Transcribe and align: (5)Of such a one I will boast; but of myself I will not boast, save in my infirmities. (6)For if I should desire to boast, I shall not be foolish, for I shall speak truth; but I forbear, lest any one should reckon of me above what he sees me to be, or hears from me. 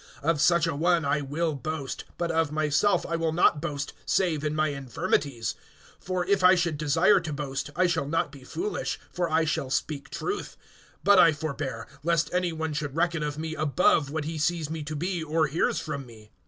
(5)Of 0.23 0.39
such 0.39 0.65
a 0.65 0.73
one 0.73 1.05
I 1.05 1.21
will 1.21 1.53
boast; 1.53 2.05
but 2.17 2.31
of 2.31 2.51
myself 2.51 3.05
I 3.05 3.15
will 3.17 3.31
not 3.31 3.61
boast, 3.61 3.93
save 4.03 4.43
in 4.43 4.55
my 4.55 4.69
infirmities. 4.69 5.53
(6)For 6.03 6.27
if 6.27 6.43
I 6.43 6.55
should 6.55 6.75
desire 6.75 7.19
to 7.19 7.31
boast, 7.31 7.69
I 7.75 7.85
shall 7.85 8.07
not 8.07 8.31
be 8.31 8.43
foolish, 8.43 8.99
for 9.11 9.29
I 9.29 9.45
shall 9.45 9.69
speak 9.69 10.09
truth; 10.09 10.57
but 11.03 11.19
I 11.19 11.33
forbear, 11.33 11.85
lest 12.01 12.33
any 12.33 12.51
one 12.51 12.73
should 12.73 12.95
reckon 12.95 13.21
of 13.21 13.37
me 13.37 13.53
above 13.53 14.09
what 14.09 14.25
he 14.25 14.39
sees 14.39 14.71
me 14.71 14.81
to 14.85 14.95
be, 14.95 15.21
or 15.23 15.45
hears 15.45 15.79
from 15.79 16.07
me. 16.07 16.31